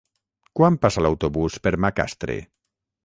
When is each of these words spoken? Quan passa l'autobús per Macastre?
Quan 0.59 0.79
passa 0.85 1.03
l'autobús 1.05 1.59
per 1.67 1.75
Macastre? 1.85 2.39